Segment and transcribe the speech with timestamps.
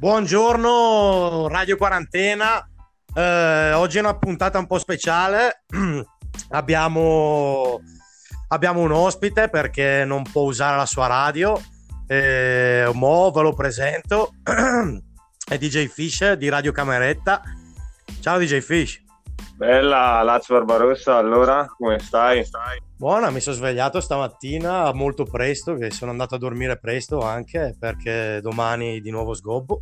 [0.00, 2.66] Buongiorno Radio Quarantena,
[3.14, 5.64] eh, oggi è una puntata un po' speciale,
[6.52, 7.82] abbiamo,
[8.48, 11.60] abbiamo, un ospite perché non può usare la sua radio,
[12.06, 17.42] eh, mo ve lo presento, è DJ Fish di Radio Cameretta.
[18.20, 19.02] Ciao DJ Fish.
[19.60, 22.42] Bella Lazio Barbarossa, allora come stai?
[22.96, 28.40] Buona, mi sono svegliato stamattina molto presto, che sono andato a dormire presto anche perché
[28.40, 29.76] domani di nuovo sgobbo.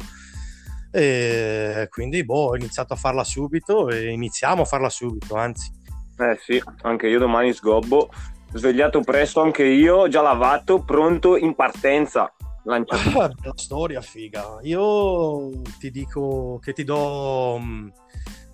[0.90, 5.70] E quindi boh, ho iniziato a farla subito e iniziamo a farla subito, anzi.
[6.18, 8.10] Eh sì, anche io domani sgobbo.
[8.54, 12.34] Svegliato presto anche io, già lavato, pronto in partenza.
[12.64, 13.20] Lanciato.
[13.20, 14.58] Ah, la storia figa.
[14.62, 17.88] Io ti dico che ti do mm,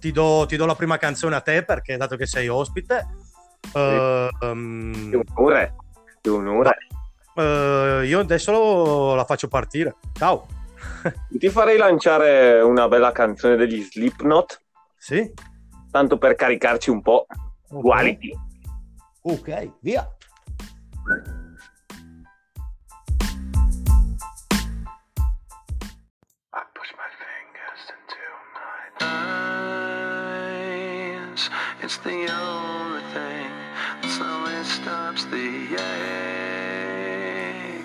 [0.05, 3.07] ti do, ti do, la prima canzone a te perché dato che sei ospite.
[3.63, 3.79] Sì.
[3.79, 5.75] Uh, um, che onore,
[6.21, 6.77] che onore.
[7.35, 9.97] Uh, io adesso la faccio partire.
[10.13, 10.47] Ciao.
[11.39, 14.61] Ti farei lanciare una bella canzone degli Slipknot.
[14.99, 15.33] Sì.
[15.91, 17.27] Tanto per caricarci un po'.
[17.71, 17.81] Okay.
[17.81, 18.39] Quality.
[19.23, 20.07] Ok, via.
[31.85, 33.51] It's the only thing
[34.01, 37.05] that stops the ache.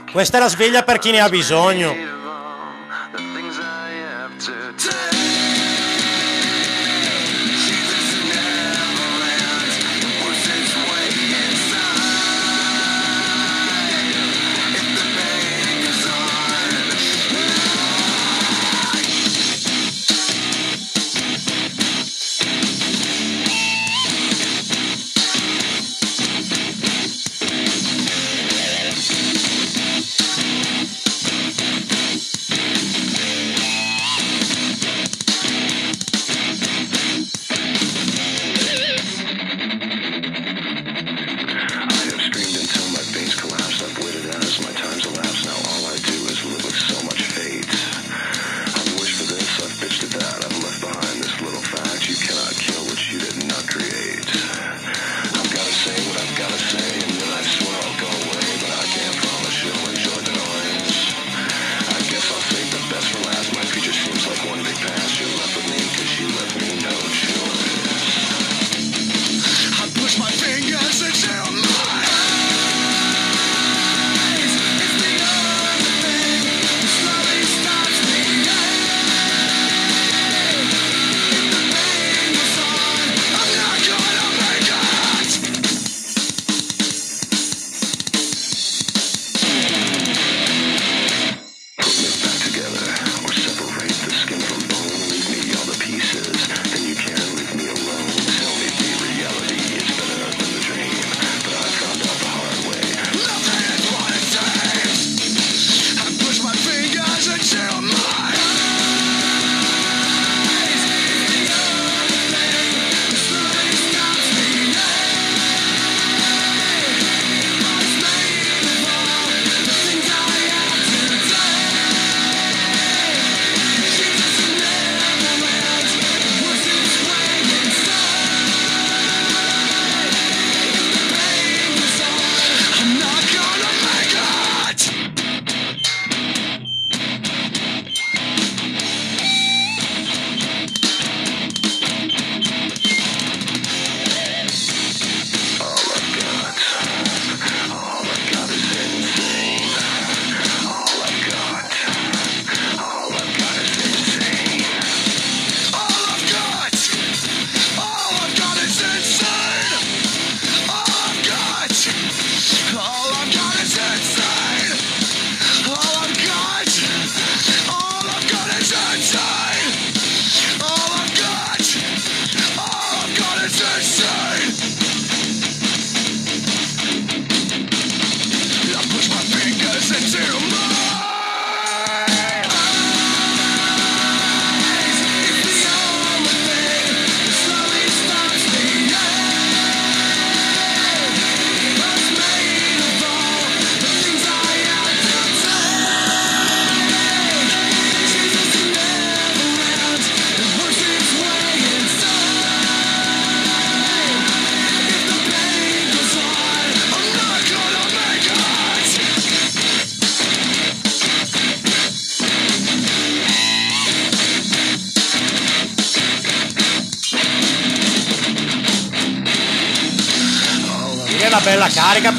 [0.09, 2.18] Questa è la sveglia per chi ne ha bisogno.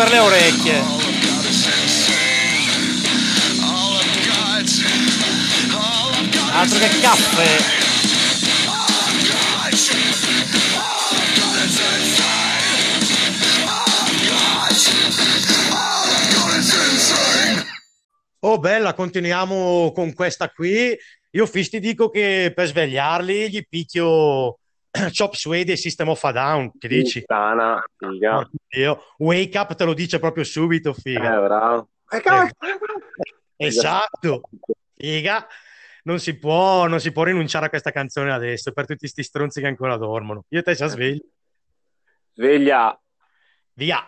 [0.00, 0.82] Per le orecchie.
[6.52, 7.58] Altro che caffè.
[18.40, 20.96] Oh bella, continuiamo con questa qui.
[21.32, 24.59] Io Fish ti dico che per svegliarli gli picchio
[25.16, 27.20] Chop Suede e System of a Down, che dici?
[27.20, 28.48] Puttana, figa.
[28.70, 31.36] Io, wake up te lo dice proprio subito, figa.
[31.36, 31.88] Eh, bravo.
[32.08, 34.42] Eh, esatto,
[34.96, 35.46] figa.
[36.02, 39.60] Non si, può, non si può rinunciare a questa canzone adesso per tutti questi stronzi
[39.60, 40.44] che ancora dormono.
[40.48, 41.22] Io e te si svegli.
[42.32, 42.98] Sveglia.
[43.74, 44.02] Via.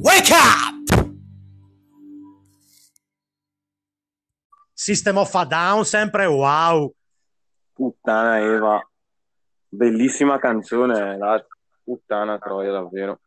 [0.00, 0.72] Wake up!
[4.72, 6.90] System of a Down, sempre wow.
[7.74, 8.80] Puttana Eva.
[9.68, 11.44] Bellissima canzone, la
[11.84, 13.20] puttana troia davvero.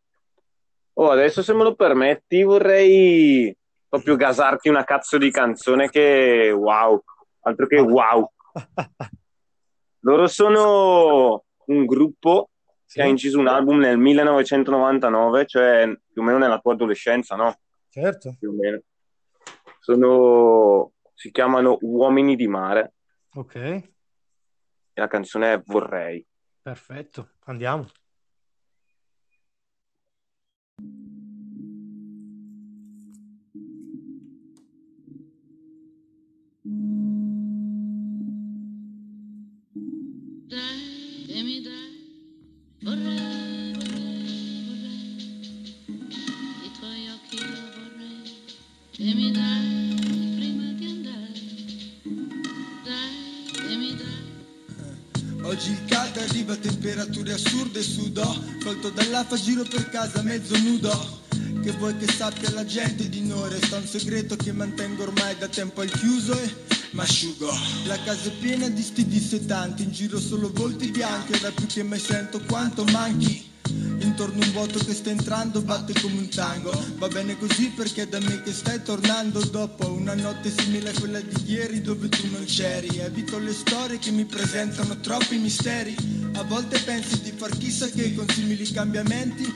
[0.94, 3.56] Oh, adesso se me lo permetti vorrei
[3.88, 7.00] proprio gasarti una cazzo di canzone che wow,
[7.42, 8.28] altro che wow.
[10.06, 12.50] Loro sono un gruppo
[12.84, 12.98] Sì.
[12.98, 17.58] che ha inciso un album nel 1999, cioè più o meno nella tua adolescenza, no?
[17.90, 18.82] Certo, Più o meno.
[19.80, 22.94] Sono, si chiamano Uomini di mare
[23.34, 23.92] ok, e
[24.94, 26.24] la canzone è Vorrei.
[26.62, 27.86] perfetto, andiamo.
[55.56, 61.22] Oggi il caldo arriva a temperature assurde Sudo, colto dall'afa giro per casa mezzo nudo.
[61.62, 65.48] Che vuoi che sappia la gente di noi Resta un segreto che mantengo ormai da
[65.48, 66.54] tempo al chiuso e
[66.90, 67.50] m'asciugo
[67.86, 71.82] La casa è piena di sti dissetanti In giro solo volti bianchi Ora più che
[71.82, 73.50] mai sento quanto manchi
[74.18, 76.72] Intorno un vuoto che sta entrando batte come un tango.
[76.96, 79.44] Va bene così perché è da me che stai tornando.
[79.44, 82.96] Dopo una notte simile a quella di ieri dove tu non c'eri.
[82.96, 85.94] Evito le storie che mi presentano troppi misteri.
[86.32, 89.52] A volte pensi di far chissà che con simili cambiamenti.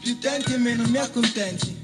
[0.00, 1.81] Più tenti e meno mi accontenti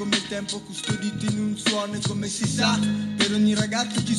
[0.00, 0.79] come il tempo custodito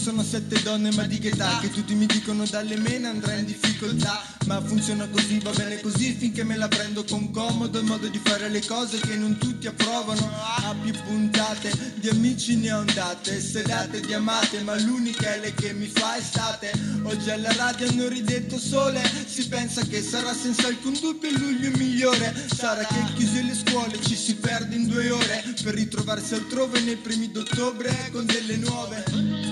[0.01, 1.59] sono sette donne ma di che età?
[1.61, 4.23] Che tutti mi dicono dalle mene andrà in difficoltà.
[4.47, 8.19] Ma funziona così va bene così finché me la prendo con comodo il modo di
[8.23, 10.27] fare le cose che non tutti approvano.
[10.33, 15.53] Ha più puntate di amici ne ho andate sedate di amate ma l'unica è lei
[15.53, 16.71] che mi fa estate.
[17.03, 21.69] Oggi alla radio hanno ridetto sole si pensa che sarà senza alcun dubbio il luglio
[21.77, 22.33] migliore.
[22.51, 26.95] Sarà che chiuse le scuole ci si perde in due ore per ritrovarsi altrove nei
[26.95, 29.50] primi d'ottobre con delle nuove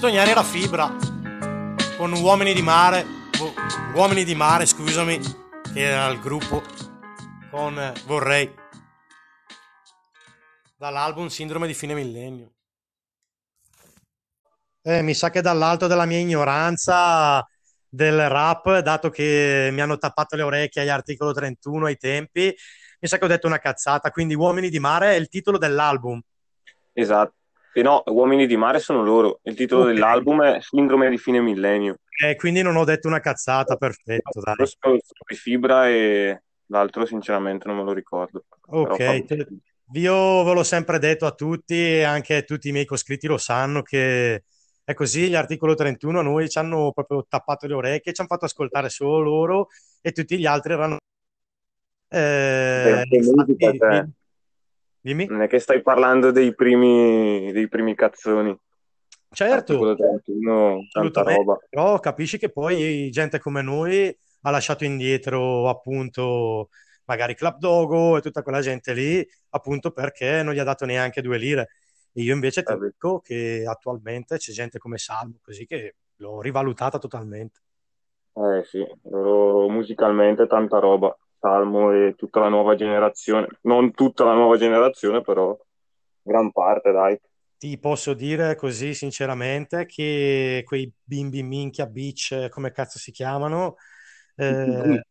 [0.00, 0.96] Questo Gnani era Fibra
[1.98, 3.04] con Uomini di Mare,
[3.92, 5.20] Uomini di Mare, scusami,
[5.74, 6.62] che era il gruppo
[7.50, 8.50] con eh, Vorrei
[10.78, 12.50] dall'album Sindrome di fine millennio.
[14.80, 17.46] Eh, mi sa che dall'alto della mia ignoranza
[17.86, 22.54] del rap, dato che mi hanno tappato le orecchie agli articolo 31 ai tempi,
[23.00, 26.18] mi sa che ho detto una cazzata, quindi Uomini di Mare è il titolo dell'album.
[26.94, 27.34] Esatto.
[27.72, 29.40] E no, Uomini di Mare sono loro.
[29.44, 29.92] Il titolo Ok.
[29.92, 31.96] dell'album è Sindrome di fine millennio.
[32.22, 34.54] Eh, quindi non ho detto una cazzata, perfetto, dai.
[34.56, 38.44] Questo è Fibra e l'altro sinceramente non me lo ricordo.
[38.60, 39.46] Però Ok, te-
[39.94, 43.82] io ve l'ho sempre detto a tutti, e anche tutti i miei coscritti lo sanno
[43.82, 44.42] che
[44.84, 48.30] è così, gli articolo 31 a noi ci hanno proprio tappato le orecchie, ci hanno
[48.30, 49.68] fatto ascoltare solo loro
[50.00, 50.96] e tutti gli altri erano...
[52.08, 54.06] Eh, musica, infatti, cioè.
[55.00, 55.26] Dimmi?
[55.26, 58.56] Non è che stai parlando dei primi, dei primi cazzoni.
[59.32, 61.56] Certo, Articolo 31, tanta roba.
[61.68, 66.70] però capisci che poi gente come noi ha lasciato indietro appunto
[67.04, 71.22] magari Club Dogo e tutta quella gente lì appunto perché non gli ha dato neanche
[71.22, 71.68] due lire.
[72.12, 76.40] E io invece ti Eh dico che attualmente c'è gente come Salmo, così che l'ho
[76.40, 77.60] rivalutata totalmente.
[78.34, 81.16] Eh sì, musicalmente tanta roba.
[81.40, 83.48] Salmo e tutta la nuova generazione.
[83.62, 85.56] Non tutta la nuova generazione, però
[86.22, 87.18] gran parte, dai.
[87.56, 93.76] Ti posso dire così sinceramente che quei bimbi minchia beach, come cazzo si chiamano,
[94.36, 95.02] eh,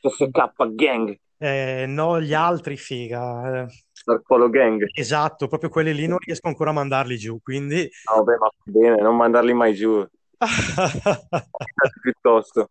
[0.00, 4.88] SK Gang, eh, no, gli altri figa, eh, Sarcolo Gang.
[4.94, 9.16] esatto, proprio quelli lì non riesco ancora a mandarli giù, quindi No, ma bene, non
[9.16, 10.06] mandarli mai giù.
[12.00, 12.70] Piuttosto.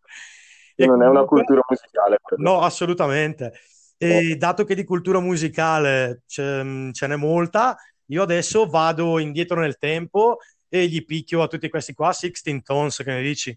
[0.76, 2.18] E Non è una comunque- cultura musicale.
[2.38, 3.54] No, assolutamente.
[3.98, 9.78] E dato che di cultura musicale ce, ce n'è molta, io adesso vado indietro nel
[9.78, 10.38] tempo
[10.68, 13.56] e gli picchio a tutti questi qua 16 Tones, che ne dici?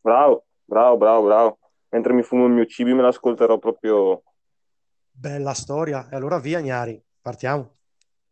[0.00, 1.58] Bravo, bravo, bravo, bravo.
[1.88, 4.22] Mentre mi fumo il mio cibi me l'ascolterò proprio
[5.10, 6.08] Bella storia.
[6.10, 7.76] E allora via, Gnari, partiamo.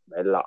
[0.04, 0.46] bella.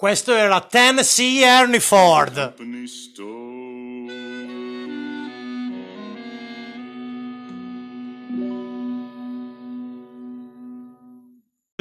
[0.00, 2.54] Questo era Tennessee Ernie Ford.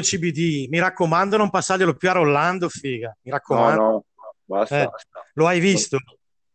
[0.02, 3.16] CBD, mi raccomando, non passarglielo più a Rollando, figa.
[3.22, 3.82] Mi No, raccomando.
[3.82, 4.06] no,
[4.44, 4.82] basta.
[4.84, 4.90] Eh,
[5.36, 5.98] lo hai visto?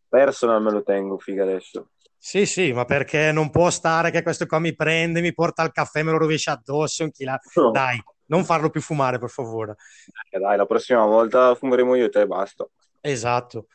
[0.07, 1.93] Personal me lo tengo, figa adesso.
[2.19, 5.73] Sì, sì, ma perché non può stare che questo qua mi prende, mi porta al
[5.73, 7.39] caffè, me lo rovescia addosso, inchila.
[7.55, 7.71] No.
[7.71, 9.77] Dai, non farlo più fumare, per favore.
[10.31, 12.67] Eh, Dai, la prossima volta fumeremo io e te e basta.
[13.01, 13.67] Esatto.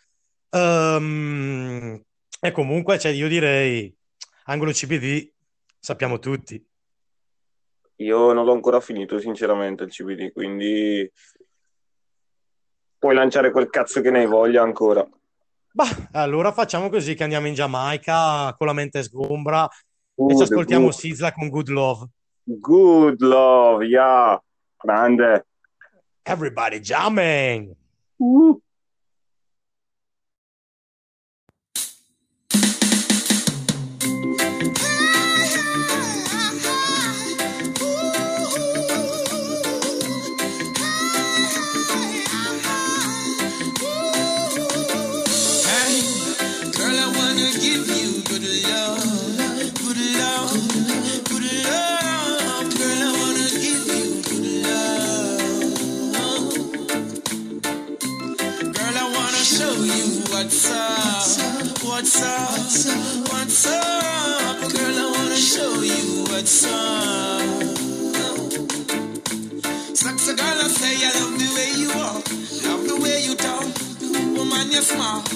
[0.49, 2.01] Ehm,
[2.39, 3.95] e comunque, cioè, io direi,
[4.45, 5.31] angolo CBD,
[5.79, 6.65] sappiamo tutti.
[7.97, 11.11] Io non l'ho ancora finito, sinceramente, il CBD, quindi
[12.97, 15.07] puoi lanciare quel cazzo che ne hai voglia ancora.
[15.71, 19.69] Bah, allora facciamo così che andiamo in Giamaica con la mente sgombra e
[20.13, 20.91] Good, ci ascoltiamo.
[20.91, 22.07] Sizla con Good Love.
[22.61, 24.37] Good love, yeah.
[24.79, 25.41] Grande.
[26.25, 27.75] Everybody jamming!
[28.21, 28.53] Uh.
[61.99, 64.71] What's up, what's up.
[64.71, 67.43] Girl, I wanna show you what's up.
[69.99, 72.23] Sexy girl, I say I love the way you walk,
[72.63, 73.67] love the way you talk.
[74.31, 75.27] Woman, you're smart.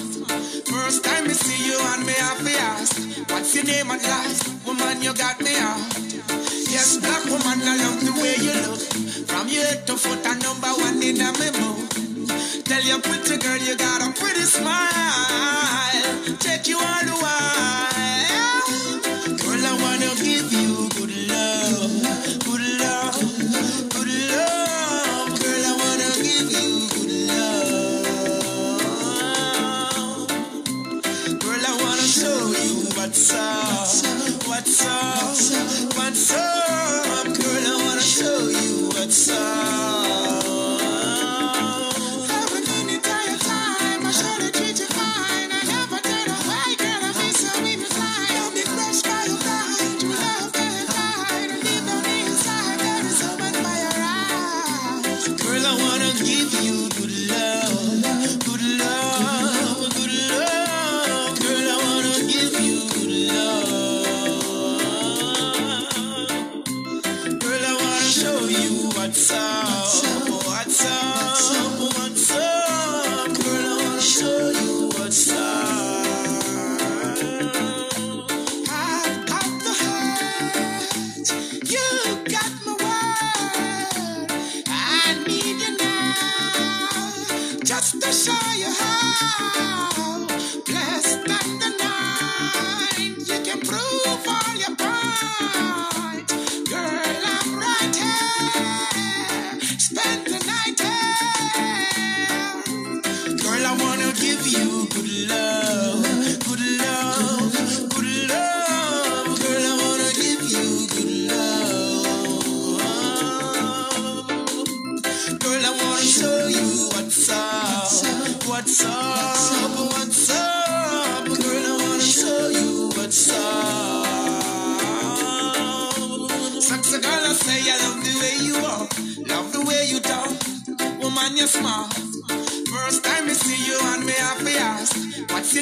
[0.72, 2.96] First time I see you and me happy ask,
[3.28, 4.48] what's your name at last?
[4.66, 5.84] Woman, you got me out.
[6.72, 8.80] Yes, black woman, I love the way you look.
[9.28, 11.76] From your head to foot, a number one in a memo.
[12.64, 15.03] Tell your pretty girl you got a pretty smile.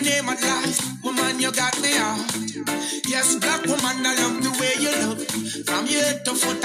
[0.03, 1.05] Name at last?
[1.05, 2.27] Woman, you got me out
[3.09, 5.21] Yes, black woman, I love the way you look
[5.67, 6.62] From your head to foot,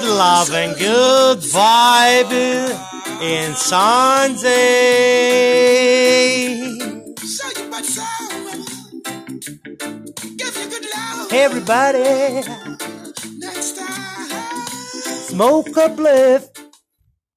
[0.00, 2.32] Good love and good vibe
[3.20, 4.48] in Sunday.
[11.30, 12.40] Everybody,
[15.26, 16.50] smoke a bliff.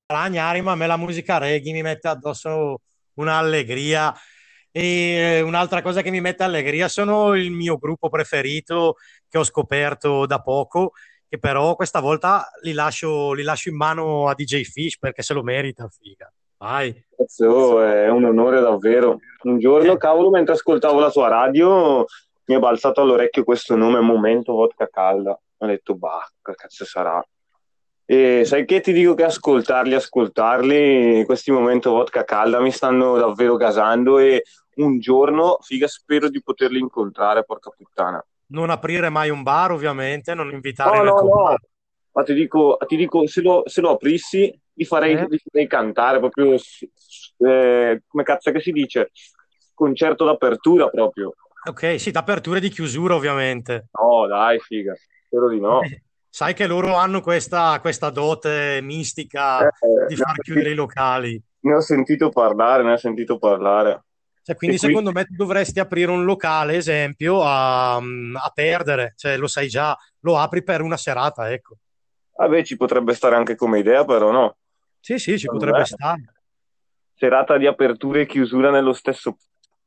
[0.07, 2.79] Gnari, ma a me la musica reggae mi mette addosso
[3.15, 4.15] un'allegria.
[4.71, 8.95] E un'altra cosa che mi mette allegria sono il mio gruppo preferito
[9.27, 10.93] che ho scoperto da poco,
[11.33, 15.33] che però questa volta li lascio, li lascio in mano a DJ Fish perché se
[15.33, 16.31] lo merita, figa.
[16.57, 16.93] Vai.
[17.17, 19.17] Cazzo, è un onore davvero.
[19.41, 22.05] Un giorno, cavolo, mentre ascoltavo la tua radio,
[22.45, 25.35] mi è balzato all'orecchio questo nome, Momento Vodka Calda.
[25.57, 27.25] Ho detto, bah, cazzo sarà?
[28.05, 33.55] E sai che ti dico che ascoltarli, ascoltarli, questi Momento Vodka Calda mi stanno davvero
[33.55, 34.43] gasando e
[34.75, 38.23] un giorno, figa, spero di poterli incontrare, porca puttana.
[38.53, 41.55] Non aprire mai un bar, ovviamente, non invitarli No, nel no, no.
[42.11, 45.27] Ma ti dico, ti dico se, lo, se lo aprissi, li farei, Eh?
[45.27, 49.09] li farei cantare proprio, eh, come cazzo che si dice?
[49.73, 51.33] Concerto d'apertura proprio.
[51.65, 53.87] Ok, sì, d'apertura e di chiusura, ovviamente.
[53.99, 54.93] No, dai, figa,
[55.25, 55.81] spero di no.
[56.29, 59.69] Sai che loro hanno questa, questa dote mistica Eh,
[60.07, 61.41] di ne ho far chiudere i locali.
[61.59, 64.03] Ne ho sentito parlare, ne ho sentito parlare.
[64.43, 69.37] Cioè, quindi qui- secondo me tu dovresti aprire un locale, esempio, a, a perdere, cioè
[69.37, 71.77] lo sai già, lo apri per una serata, ecco.
[72.35, 74.57] Vabbè, ci potrebbe stare anche come idea, però no.
[74.99, 76.33] Sì, sì, ci potrebbe stare.
[77.15, 79.37] Serata di apertura e chiusura nello stesso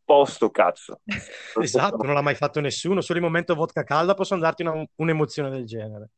[0.04, 1.00] posto, cazzo.
[1.60, 5.50] Esatto, non l'ha mai fatto nessuno, solo in momento vodka calda posso darti una- un'emozione
[5.50, 6.10] del genere.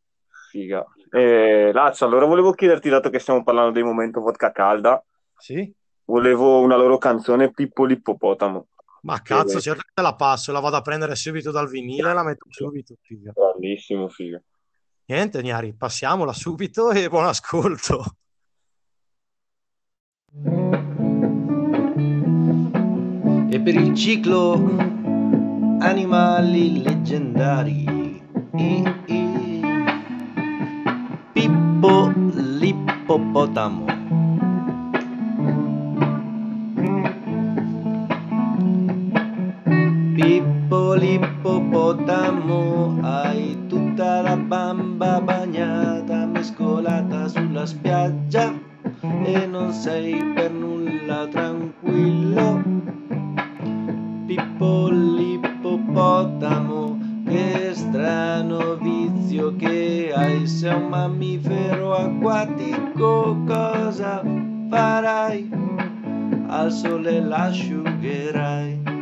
[0.50, 0.84] Figa.
[1.10, 5.02] Eh, Lazio, allora volevo chiederti, dato che stiamo parlando del momento vodka calda,
[5.36, 5.72] Sì?
[6.08, 8.66] Volevo una loro canzone Pippo l'ippopotamo.
[9.02, 9.60] Ma cazzo, bene.
[9.60, 12.46] certo che te la passo, la vado a prendere subito dal vinile e la metto
[12.48, 13.32] subito, figa.
[13.56, 14.42] Bellissimo, figa.
[15.06, 18.04] Niente, Gnari, passiamola subito e buon ascolto.
[23.50, 24.52] e per il ciclo
[25.80, 28.22] animali leggendari
[28.54, 29.60] I- i-
[31.32, 33.84] Pippo l'ippopotamo
[40.68, 48.52] Pippo l'ippopotamo hai tutta la bamba bagnata mescolata sulla spiaggia.
[49.24, 52.62] E non sei per nulla tranquillo.
[54.26, 64.22] Pippo l'ippopotamo, che strano vizio che hai, sei un mammifero acquatico, cosa
[64.68, 65.50] farai?
[66.48, 68.97] Al sole l'asciugherai.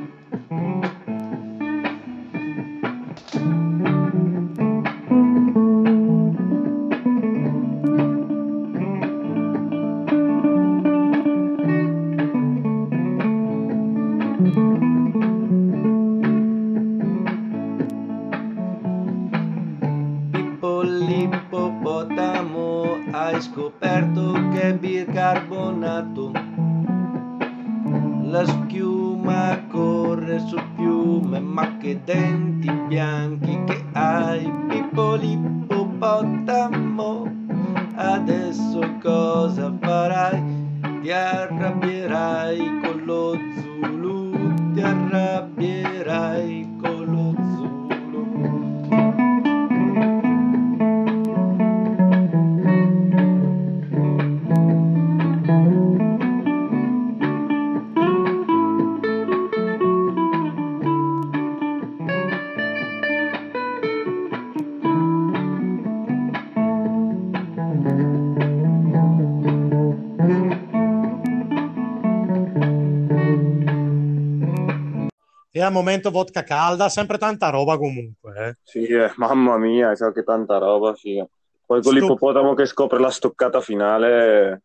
[75.67, 78.47] Al momento vodka calda, sempre tanta roba comunque.
[78.49, 78.55] eh.
[78.63, 81.23] Sì, eh, mamma mia, so che tanta roba, sì.
[81.67, 84.63] Poi con l'ippopotamo che scopre la stoccata finale,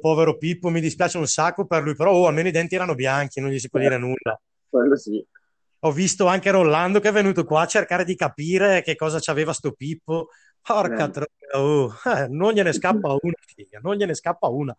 [0.00, 3.40] povero Pippo mi dispiace un sacco per lui, però oh, almeno i denti erano bianchi,
[3.40, 4.40] non gli si può dire nulla.
[4.68, 5.24] quello sì.
[5.84, 9.52] Ho visto anche Rollando che è venuto qua a cercare di capire che cosa c'aveva
[9.52, 10.28] sto Pippo.
[10.60, 11.10] Porca Eh.
[11.10, 14.76] troia, oh, eh, non gliene scappa una, figa, non gliene scappa una.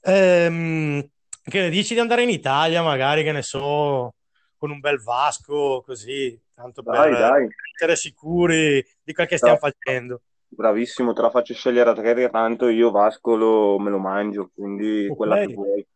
[0.00, 1.06] Ehm,
[1.42, 4.14] che ne dici di andare in Italia, magari, che ne so,
[4.58, 9.56] con un bel Vasco, così, tanto Dai, per dai, essere sicuri di quel che stiamo
[9.56, 10.20] facendo.
[10.48, 14.50] bravissimo, te la faccio scegliere a te, che tanto io Vasco lo- me lo mangio,
[14.54, 15.16] quindi Ok.
[15.16, 15.86] quella che vuoi.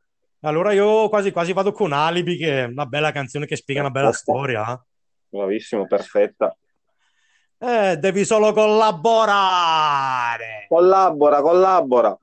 [0.44, 3.90] Allora io quasi quasi vado con Alibi, che è una bella canzone che spiega una
[3.90, 4.85] bella storia.
[5.29, 6.57] Bravissimo, perfetta.
[7.59, 10.66] Eh, devi solo collaborare.
[10.68, 12.18] Collabora, collabora.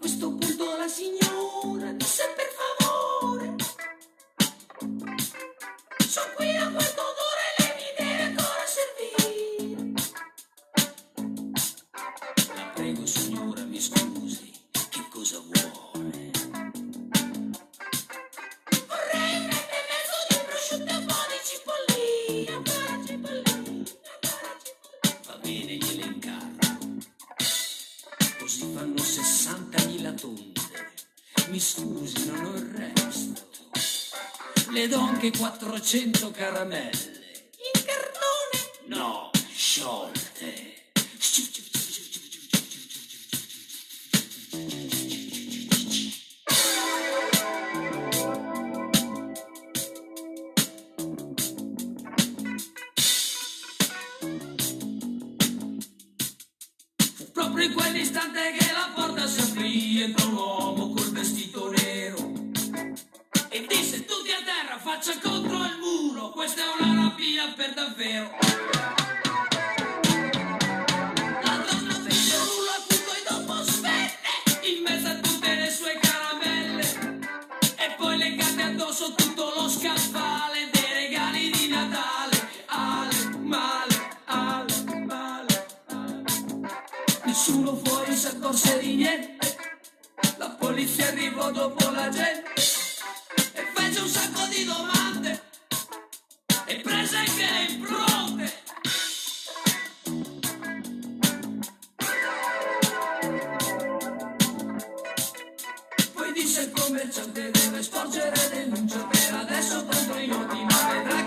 [0.00, 2.39] Questo punto la signora disse per
[35.90, 37.09] 400 caramelle.
[106.80, 111.20] Commerciante deve sporgere denuncia per adesso tanto io ti vedrò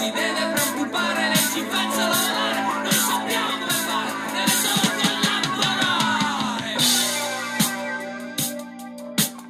[0.00, 4.88] si deve preoccupare, lei si faccia lavorare, noi sappiamo come fare, deve solo
[5.60, 6.74] collaborare.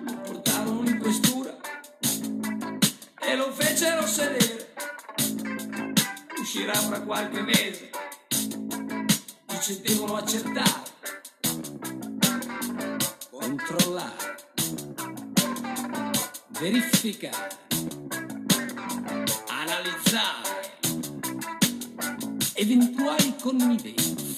[0.03, 1.57] Lo portarono in questura
[3.21, 4.75] e lo fecero sedere.
[6.41, 7.91] Uscirà fra qualche mese,
[9.47, 10.83] dice devono accertare,
[13.31, 14.37] controllare,
[16.61, 17.57] verificare,
[19.49, 20.79] analizzare
[22.53, 24.30] eventuali connivenze,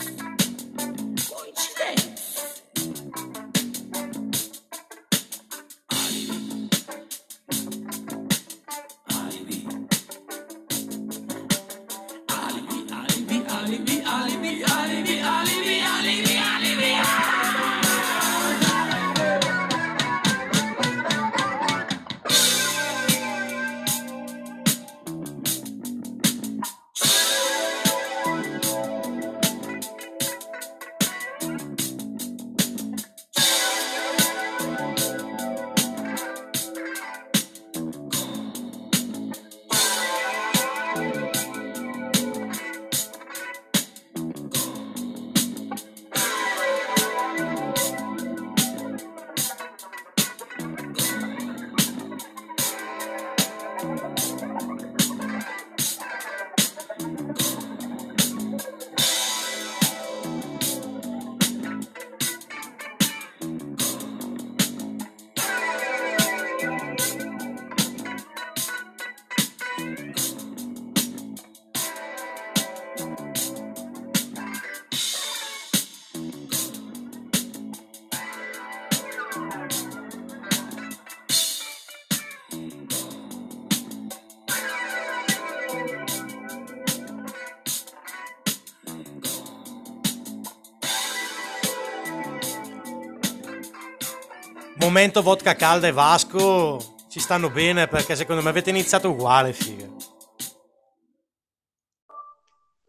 [94.83, 99.87] Momento vodka calda e Vasco ci stanno bene perché secondo me avete iniziato uguale, figa.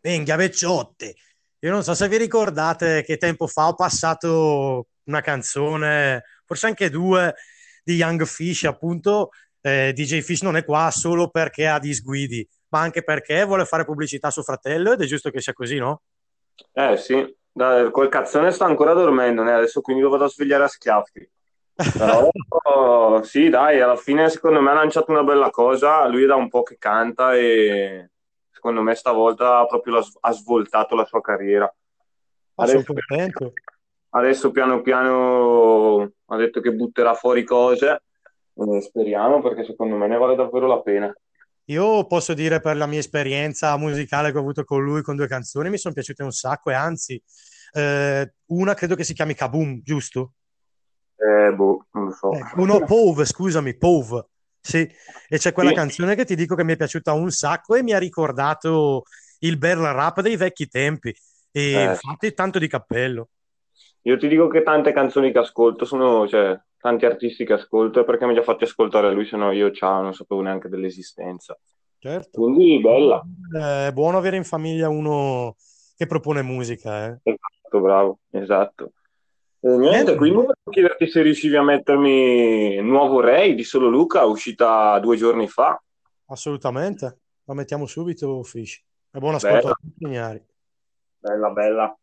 [0.01, 1.15] Venga, vecchiotte.
[1.59, 6.89] Io non so se vi ricordate che tempo fa ho passato una canzone, forse anche
[6.89, 7.36] due,
[7.83, 9.31] di Young Fish, appunto.
[9.59, 13.83] Eh, DJ Fish non è qua solo perché ha disguidi, ma anche perché vuole fare
[13.83, 16.03] pubblicità a suo fratello ed è giusto che sia così, no?
[16.71, 19.51] Eh sì, dai, quel cazzone sta ancora dormendo, né?
[19.51, 21.29] adesso quindi lo vado a svegliare a schiaffi.
[21.91, 26.36] Però sì, dai, alla fine secondo me ha lanciato una bella cosa, lui è da
[26.36, 28.10] un po' che canta e
[28.52, 31.65] secondo me stavolta proprio ha svoltato la sua carriera.
[31.65, 33.54] Ah, sono Adesso, contento.
[34.10, 38.04] adesso piano piano ha detto che butterà fuori cose,
[38.54, 41.13] e speriamo perché secondo me ne vale davvero la pena.
[41.67, 45.28] Io posso dire per la mia esperienza musicale che ho avuto con lui con due
[45.28, 47.22] canzoni, mi sono piaciute un sacco e anzi,
[47.72, 50.34] eh, una credo che si chiami Kaboom, giusto?
[51.25, 52.29] Eh, boh, non lo so.
[52.36, 54.27] Ecco, no, Pove, scusami, Pove.
[54.59, 54.79] Sì,
[55.27, 55.75] e c'è quella Sì.
[55.75, 59.03] canzone che ti dico che mi è piaciuta un sacco e mi ha ricordato
[59.39, 61.13] il bel rap dei vecchi tempi.
[61.51, 61.89] E Eh.
[61.91, 63.29] infatti tanto di cappello.
[64.03, 68.25] Io ti dico che tante canzoni che ascolto sono, cioè, tanti artisti che ascolto perché
[68.25, 71.57] mi ha già fatti ascoltare lui, se no io ciao, non sapevo neanche dell'esistenza.
[71.99, 72.39] Certo.
[72.41, 75.55] Quindi bella, Eh, È buono avere in famiglia uno
[75.95, 77.19] che propone musica, eh.
[77.24, 78.93] esatto, bravo, esatto.
[79.66, 80.16] E niente, Eh.
[80.18, 85.47] quindi volevo chiederti se riuscivi a mettermi Nuovo Ray di Solo Luca, uscita due giorni
[85.47, 85.82] fa.
[86.26, 87.20] Assolutamente.
[87.45, 88.82] Lo mettiamo subito, Fish.
[89.09, 89.70] È buon ascolto Bella.
[89.70, 90.45] a tutti, Ignari.
[91.20, 91.97] Bella, bella.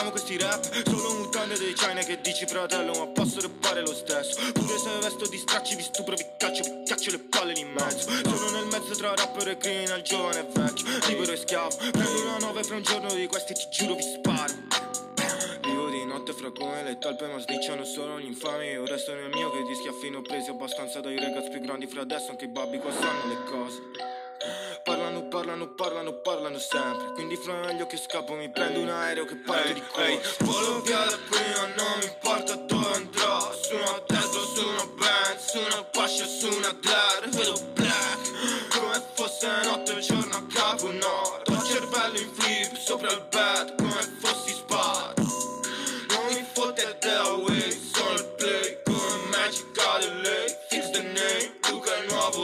[0.00, 4.40] Grilliamo questi rap Solo mutande dei China che dici fratello Ma posso rappare lo stesso?
[4.52, 8.08] Pure se vesto di stracci vi stupro vi caccio vi caccio le palle in mezzo.
[8.08, 11.76] Sono nel mezzo tra rapper e criminal giovane e vecchio Libero e schiavo.
[11.90, 14.29] Prendo una nove fra un giorno di questi ti giuro vi sparo
[16.52, 20.18] come le talpe ma sdicciano solo gli infami Io resto nel mio che di schiaffino
[20.18, 23.44] ho presi abbastanza dai ragazzi più grandi fra adesso Anche i babbi qua sanno le
[23.44, 23.80] cose.
[24.84, 29.36] Parlano, parlano, parlano, parlano sempre Quindi fra meglio che scappo mi prendo un aereo che
[29.36, 34.40] parte di corsa Volo via da prima, non mi importa dove andrò Su una Tesla,
[34.40, 40.00] su una Benz, su una Porsche, su una Glare Vedo black, come fosse notte e
[40.00, 45.19] giorno a capo nord Ho il cervello in flip, sopra il bed, come fossi spad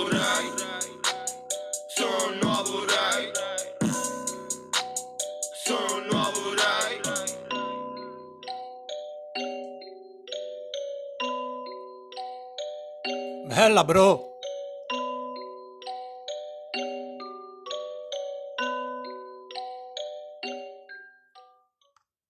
[0.04, 0.26] Re
[1.88, 3.30] sono un nuovo Rai
[5.64, 7.00] Sono un nuovo Rai
[13.46, 14.34] Bella, bro.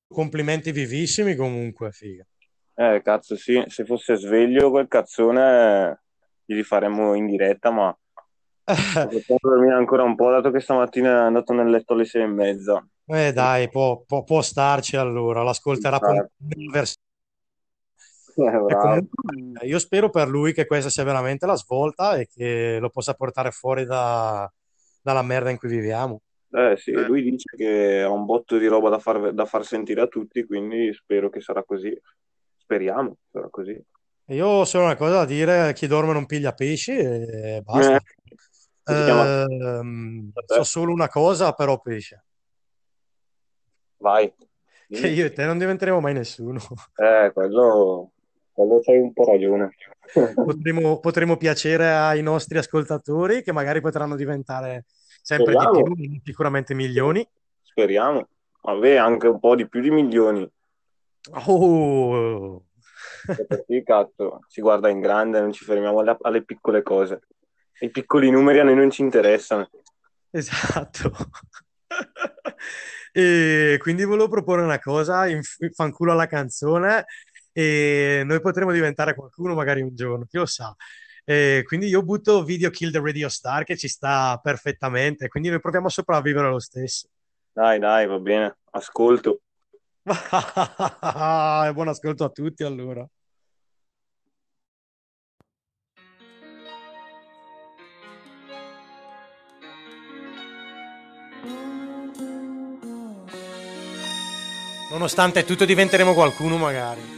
[0.08, 2.24] Complimenti vivissimi comunque, figa.
[2.74, 6.04] Eh, cazzo, sì, se fosse sveglio quel cazzone
[6.46, 7.94] gli rifaremmo in diretta, ma
[8.64, 12.26] potremmo dormire ancora un po', dato che stamattina è andato nel letto alle sei e
[12.26, 12.86] mezza.
[13.08, 16.24] Eh dai, può, può- può starci allora, l'ascolterà poi
[16.70, 16.94] vers-
[18.38, 22.78] Eh, E comunque io spero per lui che questa sia veramente la svolta e che
[22.80, 24.50] lo possa portare fuori da-
[25.02, 26.20] dalla merda in cui viviamo.
[26.50, 30.00] Eh sì, lui dice che ha un botto di roba da far, da far sentire
[30.00, 31.96] a tutti, quindi spero che sarà così.
[32.56, 33.80] Speriamo, sarà così.
[34.28, 37.96] Io ho solo una cosa da dire, chi dorme non piglia pesci e basta.
[37.96, 38.02] Eh,
[38.88, 42.24] Ehm, so solo una cosa, però pesce,
[43.96, 44.32] Vai.
[44.88, 46.60] che io e te non diventeremo mai nessuno.
[46.98, 48.12] Eh, quello,
[48.52, 49.74] quello c'hai un po' ragione.
[50.34, 54.84] Potremo, potremo piacere ai nostri ascoltatori che magari potranno diventare
[55.20, 57.28] sempre di più, sicuramente milioni.
[57.62, 58.28] Speriamo.
[58.62, 60.48] Vabbè, anche un po' di più di milioni.
[61.48, 62.65] Oh,
[63.26, 67.20] Perché cazzo, si guarda in grande, non ci fermiamo alle, alle piccole cose.
[67.80, 69.68] I piccoli numeri a noi non ci interessano.
[70.30, 71.10] esatto.
[73.16, 75.40] E quindi volevo proporre una cosa, in
[75.72, 77.06] fanculo alla canzone
[77.50, 80.76] e noi potremo diventare qualcuno magari un giorno, chi lo sa.
[81.24, 85.60] E quindi io butto Video Kill the Radio Star che ci sta perfettamente, quindi noi
[85.60, 87.08] proviamo a sopravvivere lo stesso.
[87.50, 88.58] Dai, dai, va bene.
[88.72, 89.40] Ascolto.
[91.72, 93.08] Buon ascolto a tutti allora.
[104.88, 107.15] Nonostante tutto diventeremo qualcuno magari.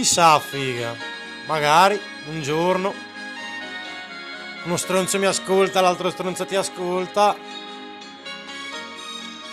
[0.00, 0.96] Chissà, figa.
[1.46, 2.94] Magari un giorno
[4.64, 7.36] uno stronzo mi ascolta, l'altro stronzo ti ascolta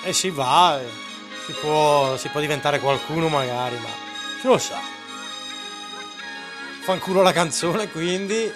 [0.03, 0.79] e si va.
[0.79, 0.85] e
[1.45, 3.89] Si può, si può diventare qualcuno magari, ma
[4.39, 4.79] chi lo sa.
[6.81, 8.51] Fanculo la canzone, quindi.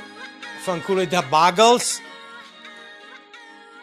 [0.62, 2.02] Fanculo i The Buggles.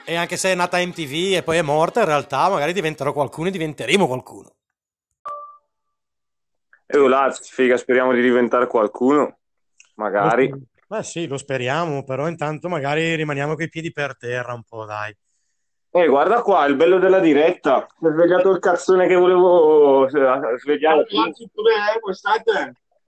[0.05, 3.49] E anche se è nata MTV e poi è morta, in realtà magari diventerò qualcuno
[3.49, 4.58] e diventeremo qualcuno.
[6.91, 9.41] E là, figa, speriamo di diventare qualcuno.
[9.97, 10.51] Magari.
[10.87, 15.15] Beh sì, lo speriamo, però intanto magari rimaniamo coi piedi per terra un po', dai.
[15.91, 17.87] Eh, guarda qua, il bello della diretta.
[18.01, 21.07] Ho svegliato il cazzone che volevo eh, svegliare.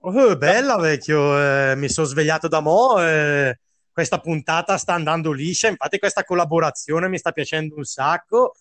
[0.01, 3.59] Oh, bella vecchio, eh, mi sono svegliato da mo', eh,
[3.91, 8.53] questa puntata sta andando liscia, infatti questa collaborazione mi sta piacendo un sacco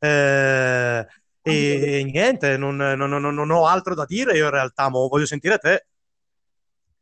[0.00, 1.06] eh,
[1.42, 5.26] e, niente, non, non- non- non ho altro da dire io in realtà, ma voglio
[5.26, 5.86] sentire te.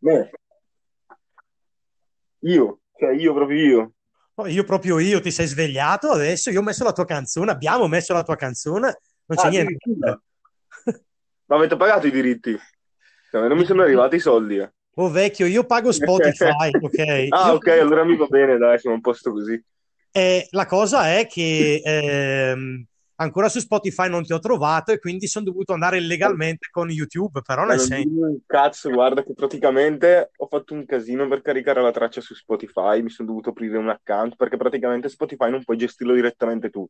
[0.03, 0.31] Beh.
[2.41, 3.93] Io, cioè io proprio io.
[4.47, 8.13] Io proprio io, ti sei svegliato adesso, io ho messo la tua canzone, abbiamo messo
[8.13, 9.77] la tua canzone, non c'è Ah, niente.
[11.47, 12.57] Ma avete pagato i diritti?
[13.31, 14.59] Cioè, non mi sono arrivati i soldi.
[14.59, 14.73] eh.
[14.95, 17.29] Oh vecchio, io pago Spotify, ok?
[17.31, 19.61] Ah, Io- ok, allora mi va bene, dai, sono un posto così.
[20.11, 22.85] E la cosa è che ehm,
[23.21, 27.41] ancora su Spotify non ti ho trovato e quindi sono dovuto andare illegalmente con YouTube,
[27.43, 28.41] però nel non senso...
[28.47, 33.11] cazzo, guarda che praticamente ho fatto un casino per caricare la traccia su Spotify, mi
[33.11, 36.87] sono dovuto aprire un account perché praticamente Spotify non puoi gestirlo direttamente tu,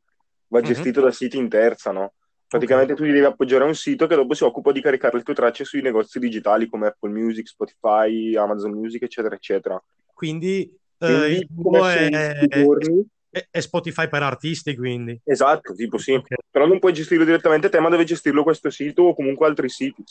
[0.48, 0.64] va Mhm.
[0.64, 2.12] gestito da siti in terza, no?
[2.46, 5.22] Praticamente tu gli devi appoggiare a un sito che dopo si occupa di caricare le
[5.22, 9.82] tue tracce sui negozi digitali come Apple Music, Spotify, Amazon Music, eccetera, eccetera.
[10.14, 10.62] Quindi
[11.00, 15.20] eh, Quindi il tu tuo è, giorni, è- è Spotify per artisti, quindi.
[15.24, 19.02] esatto, tipo sì, Ok, però non puoi gestirlo direttamente te, ma deve gestirlo questo sito
[19.02, 20.02] o comunque altri siti.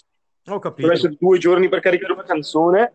[0.49, 0.87] ho capito.
[0.87, 2.93] messo due giorni per caricare una canzone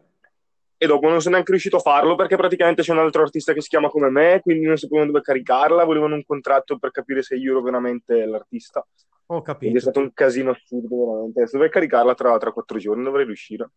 [0.76, 3.60] e dopo non sono neanche riuscito a farlo perché praticamente c'è un altro artista che
[3.60, 7.36] si chiama come me, quindi non sapevano dove caricarla, volevano un contratto per capire se
[7.36, 8.84] io ero veramente l'artista.
[9.26, 9.80] Ho Quindi è capito.
[9.80, 11.38] stato un casino assurdo veramente.
[11.40, 13.70] Adesso dovrei caricarla tra, tra quattro giorni, dovrei riuscire.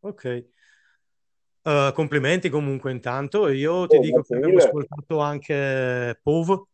[0.00, 0.44] Ok.
[1.66, 3.48] Eh, complimenti comunque intanto.
[3.48, 4.66] Io ti Oh, dico che grazie avevo mille.
[4.68, 6.66] ascoltato anche POV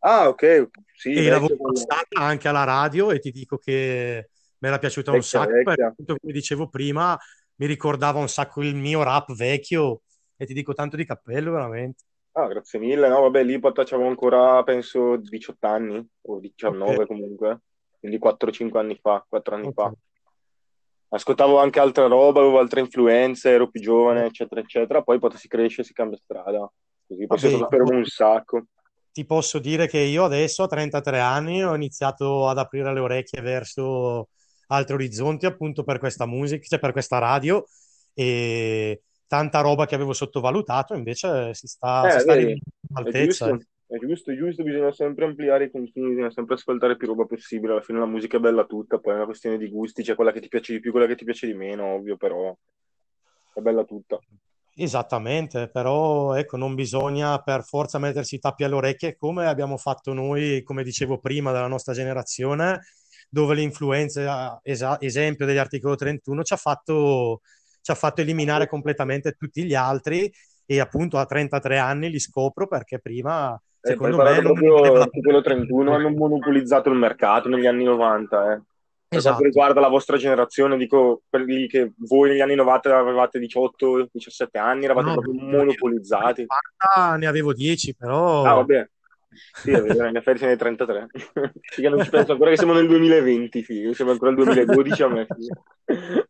[0.00, 4.28] Ah, ok, sì, e l'avevo quello- passata anche alla radio e ti dico che
[4.58, 5.86] mi era piaciuta un vecchia, sacco perché, vecchia.
[5.88, 7.18] appunto, come dicevo prima,
[7.56, 10.02] mi ricordava un sacco il mio rap vecchio
[10.36, 12.04] e ti dico tanto di cappello veramente.
[12.32, 13.08] Ah, grazie mille.
[13.08, 17.60] No, vabbè, lì avevo ancora, penso, 18 anni o 19 Ok, comunque,
[17.98, 19.92] quindi 4-5 anni fa, 4 anni fa.
[21.10, 25.02] Ascoltavo anche altra roba, avevo altre influenze, ero più giovane, eccetera, eccetera.
[25.02, 26.70] Poi poi si cresce, si cambia strada.
[27.06, 28.64] Così, poi si un sacco.
[29.12, 33.40] ti posso dire che io adesso a 33 anni ho iniziato ad aprire le orecchie
[33.40, 34.28] verso
[34.66, 37.66] altri orizzonti appunto per questa musica, cioè per questa radio
[38.12, 43.58] e tanta roba che avevo sottovalutato invece si sta, si Eh, sta arrivando è all'altezza.
[43.88, 47.24] Giusto, è giusto, è giusto, bisogna sempre ampliare i confini, bisogna sempre ascoltare più roba
[47.24, 47.72] possibile.
[47.72, 50.32] Alla fine la musica è bella tutta, poi è una questione di gusti, c'è quella
[50.32, 52.54] che ti piace di più, quella che ti piace di meno, ovvio, però
[53.54, 54.18] è bella tutta.
[54.74, 60.12] Esattamente, però ecco, non bisogna per forza mettersi i tappi alle orecchie come abbiamo fatto
[60.12, 62.80] noi, come dicevo prima, della nostra generazione,
[63.28, 67.40] dove l'influenza, esa- esempio degli articoli 31, ci ha fatto,
[67.80, 70.30] ci ha fatto eliminare completamente tutti gli altri
[70.64, 75.56] e appunto a 33 anni li scopro perché prima, secondo guarda me, proprio l'articolo pena.
[75.56, 78.60] 31 hanno monopolizzato il mercato negli anni 90, eh.
[79.08, 83.38] Per quanto Esatto, riguarda la vostra generazione, dico quelli che voi negli anni 90 avevate
[83.38, 86.44] 18-17 anni, eravate no, proprio monopolizzati.
[86.94, 88.88] 90 ne avevo 10, Ah, però vabbè.
[89.54, 91.06] Sì, è vero, in effetti nei 33.
[91.72, 93.94] Figa, non ci penso ancora che siamo nel 2020, figa.
[93.94, 95.26] Siamo ancora nel 2012 a me.
[95.26, 96.26] figa.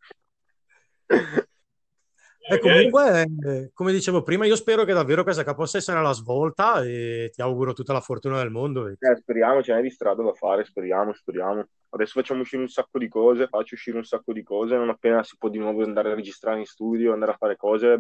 [2.50, 6.12] E comunque, eh, come dicevo prima, io spero che davvero questa qua possa essere la
[6.12, 8.88] svolta e ti auguro tutta la fortuna del mondo.
[8.88, 11.66] Eh, speriamo, ce n'è di strada da fare, speriamo, speriamo.
[11.90, 15.22] Adesso facciamo uscire un sacco di cose, faccio uscire un sacco di cose, non appena
[15.22, 17.96] si può di nuovo andare a registrare in studio, andare a fare cose,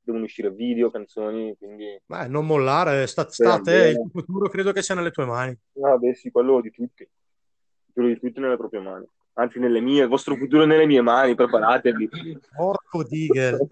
[0.00, 4.82] devono uscire video, canzoni, quindi Beh, non mollare, sta, a te, il futuro credo che
[4.82, 5.56] sia nelle tue mani.
[5.80, 7.08] Ah, beh, sì, quello di tutti.
[7.86, 9.06] Futuro di tutti nelle proprie mani.
[9.34, 12.08] Anzi, nelle mie, il vostro futuro è nelle mie mani, preparatevi.
[12.54, 13.58] Porco Digel.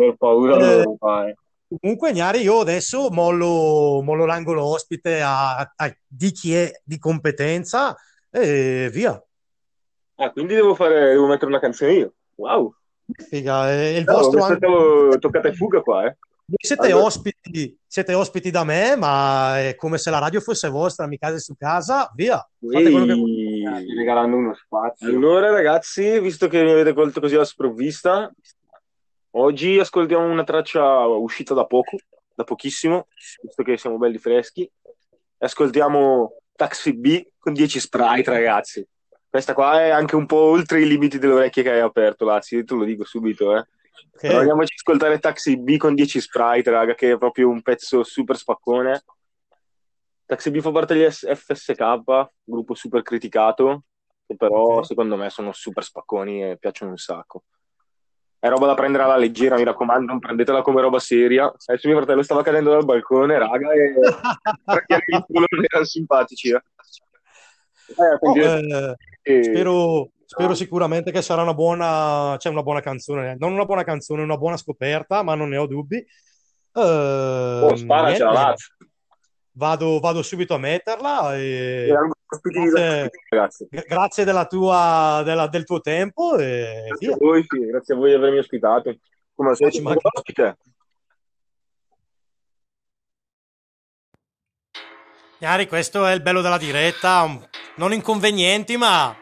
[0.00, 1.36] Ho paura, non lo Eh, fare.
[1.80, 7.96] comunque, Gnari, io adesso mollo, mollo l'angolo ospite a, a- di chi è di competenza
[8.30, 9.22] e via.
[10.16, 12.14] Ah, quindi devo fare, devo mettere una canzone io.
[12.34, 12.74] Wow.
[13.28, 14.44] Figa, è il No, vostro angolo.
[14.44, 16.16] aspettavo toccata e fuga qua, eh.
[16.56, 21.06] Siete Allora, ospiti, siete ospiti da me, ma è come se la radio fosse vostra,
[21.06, 22.36] mi casa su casa, via.
[22.58, 23.47] Fate quello che volete.
[23.68, 25.08] Stai regalando uno spazio.
[25.08, 28.32] Allora, ragazzi, visto che mi avete colto così alla sprovvista,
[29.32, 31.96] oggi ascoltiamo una traccia uscita da poco,
[32.34, 33.08] da pochissimo,
[33.42, 34.70] visto che siamo belli freschi.
[35.38, 38.86] Ascoltiamo Taxi B con 10 sprite, ragazzi.
[39.30, 42.58] Questa qua è anche un po' oltre i limiti delle orecchie che hai aperto, Lazio,
[42.58, 43.58] io te lo dico subito, eh.
[44.14, 44.24] Ok.
[44.24, 48.02] Allora, andiamoci a ascoltare Taxi B con 10 sprite, raga, che è proprio un pezzo
[48.02, 49.02] super spaccone.
[50.28, 53.84] Taxi B fa parte degli FSK, gruppo super criticato,
[54.26, 54.84] che però Ok.
[54.84, 57.44] secondo me sono super spacconi e piacciono un sacco.
[58.38, 61.46] È roba da prendere alla leggera, mi raccomando, non prendetela come roba seria.
[61.46, 63.94] Adesso mio fratello stava cadendo dal balcone, raga, e
[64.64, 66.50] perché i culo non erano simpatici.
[66.50, 66.56] Eh.
[67.86, 72.80] Eh, Oh, sentite- eh, e- spero, spero sicuramente che sarà una buona, cioè una buona
[72.80, 75.96] canzone, non una buona canzone, una buona scoperta, ma non ne ho dubbi.
[75.96, 78.74] Eh, Oh, sparacela, niente, Lazio.
[79.58, 81.88] Vado, vado subito a metterla e
[82.28, 83.66] grazie, ragazzi.
[83.68, 87.14] gra- grazie della tua, della- del tuo tempo e Grazie via.
[87.16, 88.96] a voi, sì, grazie a voi di avermi ospitato.
[89.34, 90.56] Come solito, Ci manca- ospite.
[95.38, 99.14] Chiari, questo è il bello della diretta, non inconvenienti, ma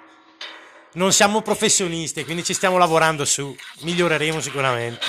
[0.94, 5.00] non siamo professionisti, quindi ci stiamo lavorando su, miglioreremo sicuramente.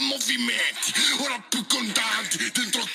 [0.00, 2.90] Movimenti, ora più contanti Dentro al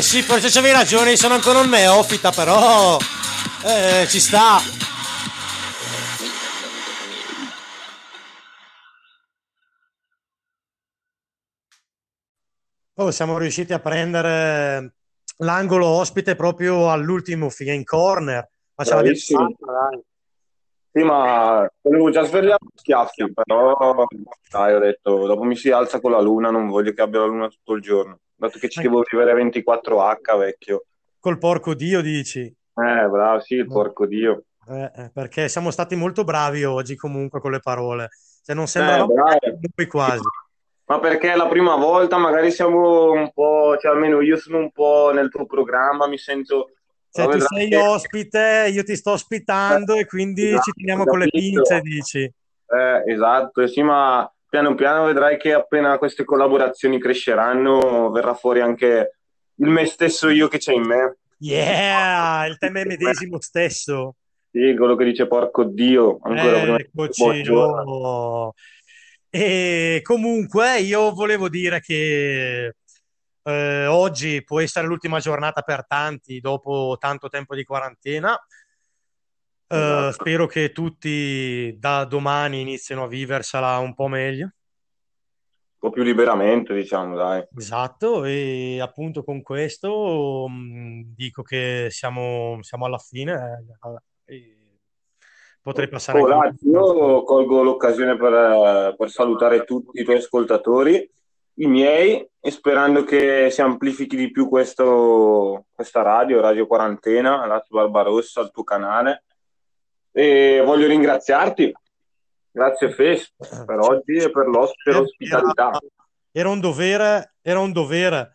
[0.00, 2.96] Eh sì, forse c'avevi ragione, sono ancora un neofita, però
[3.66, 4.56] eh, ci sta.
[12.94, 14.94] Oh, siamo riusciti a prendere
[15.40, 18.48] l'angolo ospite proprio all'ultimo fine in corner.
[18.76, 20.02] Ma ce l'abbiamo fatta, dai.
[20.92, 24.06] Sì, ma volevo già svegliare schiaffi, però
[24.48, 27.26] dai, ho detto, dopo mi si alza con la luna, non voglio che abbia la
[27.26, 28.18] luna tutto il giorno.
[28.40, 30.84] Dato che ci devo vivere 24H, vecchio.
[31.18, 32.40] Col porco Dio, dici.
[32.40, 34.44] Eh, bravo, sì, il porco Dio.
[34.66, 38.08] Eh, eh, perché siamo stati molto bravi oggi comunque con le parole.
[38.42, 39.38] Se non Eh, sembravamo bravo.
[39.42, 40.22] noi quasi.
[40.86, 44.70] Ma perché è la prima volta, magari siamo un po', cioè almeno io sono un
[44.72, 46.70] po' nel tuo programma, mi sento...
[47.10, 51.18] Se tu sei che- ospite, io ti sto ospitando e quindi Esatto, ci teniamo con
[51.18, 51.46] le capito.
[51.62, 52.20] pinze, dici.
[52.22, 59.14] Eh, esatto, sì, ma piano piano vedrai che appena queste collaborazioni cresceranno, verrà fuori anche
[59.54, 61.16] il me stesso io che c'è in me.
[61.38, 64.16] Yeah, il tema è medesimo stesso.
[64.50, 67.22] Sì, quello che dice porco Dio, ancora prima Eccoci.
[67.22, 67.90] buongiorno.
[67.90, 68.54] oh.
[69.30, 72.74] E comunque io volevo dire che
[73.44, 78.36] eh, oggi può essere l'ultima giornata per tanti dopo tanto tempo di quarantena.
[79.72, 80.12] Eh, Esatto.
[80.12, 84.46] spero che tutti da domani iniziano a viversela un po' meglio.
[84.46, 87.46] Un po' più liberamente, diciamo, dai.
[87.56, 93.64] Esatto, e appunto con questo mh, dico che siamo, siamo alla fine.
[94.24, 94.56] eh,
[95.62, 101.08] potrei passare Oh, Laz, io colgo l'occasione per, eh, per salutare tutti i tuoi ascoltatori,
[101.54, 107.68] i miei, e sperando che si amplifichi di più questo, questa radio, Radio Quarantena, Laz
[107.68, 109.26] Barbarossa, il tuo canale.
[110.12, 111.72] E voglio ringraziarti.
[112.52, 115.68] Grazie Fes per oggi e per l'os- per l'ospitalità.
[115.68, 115.80] Era,
[116.32, 118.32] era un dovere, era un dovere.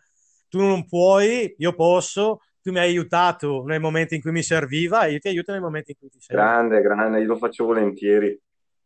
[0.48, 2.40] Tu non puoi, io posso.
[2.62, 5.60] Tu mi hai aiutato nel momento in cui mi serviva e io ti aiuto nel
[5.60, 6.42] momento in cui ti serve.
[6.42, 8.38] Grande, grande, io lo faccio volentieri.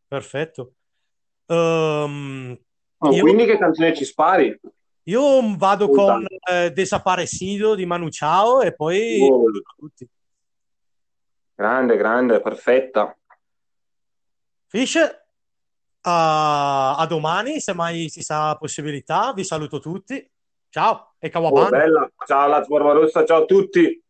[0.07, 0.75] Perfetto.
[1.47, 2.59] Ehm,
[3.03, 4.61] Oh, io, quindi che canzone ci spari?
[5.05, 9.47] io vado con eh, Desaparecido di Manu Chao e poi Oh,
[9.79, 10.07] tutti.
[11.61, 13.15] Grande, grande, perfetta.
[14.67, 14.97] Fish,
[16.01, 19.35] a, a domani, se mai ci sarà possibilità.
[19.35, 20.27] Vi saluto tutti.
[20.71, 21.69] Ciao e Oh, Kawabanga.
[21.69, 22.11] bella.
[22.27, 24.03] Ciao Laz Barbarossa, ciao a tutti.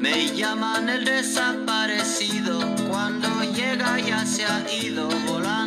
[0.00, 2.58] Me llaman el desaparecido,
[2.88, 5.59] cuando llega ya se ha ido, volando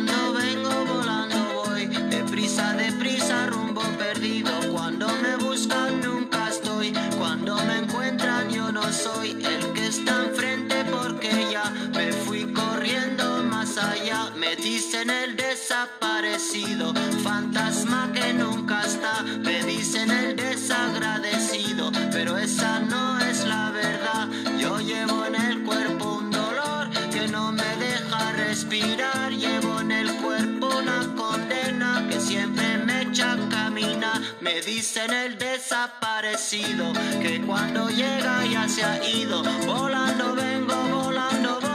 [15.04, 23.44] dicen el desaparecido, fantasma que nunca está, me dicen el desagradecido, pero esa no es
[23.44, 24.28] la verdad.
[24.58, 29.30] Yo llevo en el cuerpo un dolor que no me deja respirar.
[29.32, 34.22] Llevo en el cuerpo una condena que siempre me echa a caminar.
[34.40, 39.42] Me dicen el desaparecido que cuando llega ya se ha ido.
[39.66, 41.73] Volando vengo, volando voy,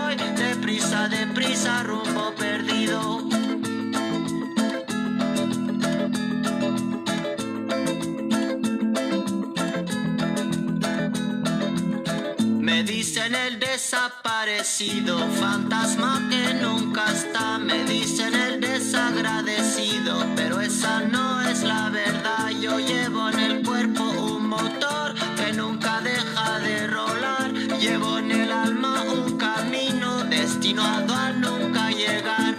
[0.69, 3.23] deprisa, deprisa, rumbo perdido.
[12.59, 17.57] Me dicen el desaparecido, fantasma que nunca está.
[17.57, 22.49] Me dicen el desagradecido, pero esa no es la verdad.
[22.61, 27.51] Yo llevo en el cuerpo un motor que nunca deja de rolar.
[27.79, 29.38] Llevo en el alma un
[30.59, 32.55] destinado a nunca llegar.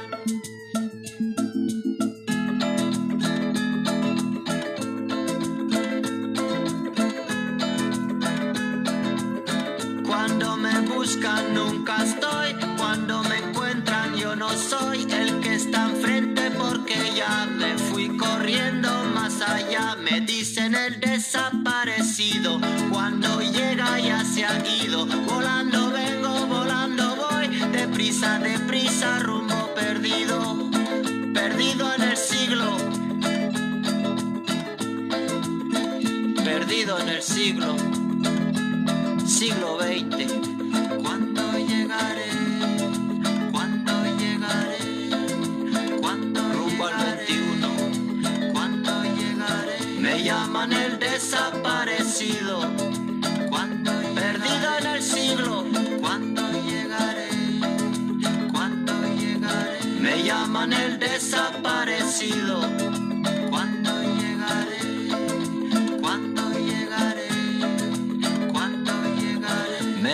[10.07, 16.51] Cuando me buscan nunca estoy, cuando me encuentran yo no soy el que está enfrente
[16.53, 19.97] porque ya me fui corriendo más allá.
[19.97, 25.05] Me dicen el desaparecido, cuando llega ya se ha ido.
[25.27, 25.90] Volando
[28.21, 30.71] deprisa, deprisa, rumbo perdido,
[31.33, 32.77] perdido en el siglo.
[36.45, 37.77] Perdido en el siglo
[39.27, 40.33] siglo XX.
[41.03, 42.31] ¿Cuándo llegaré?
[43.53, 44.79] ¿Cuándo llegaré?
[46.01, 48.53] ¿Cuándo Rumbo al 21.
[48.53, 49.79] ¿Cuándo llegaré?
[49.99, 52.90] Me llaman el desaparecido.
[60.73, 62.90] el desaparecido.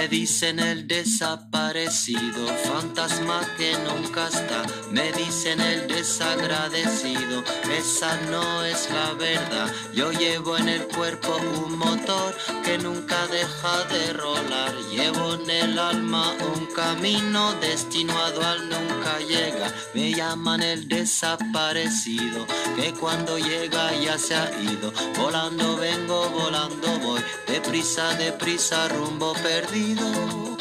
[0.07, 4.63] Me dicen el desaparecido, fantasma que nunca está.
[4.93, 7.43] Me dicen el desagradecido,
[7.77, 9.69] esa no es la verdad.
[9.93, 14.73] Yo llevo en el cuerpo un motor que nunca deja de rolar.
[14.93, 19.73] Llevo en el alma un camino destinado al nunca llega.
[19.93, 22.47] Me llaman el desaparecido,
[22.77, 24.93] que cuando llega ya se ha ido.
[25.17, 29.96] Volando vengo, volando voy, deprisa, deprisa, rumbo perdido.
[29.97, 30.56] know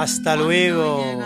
[0.00, 1.20] Hasta luego.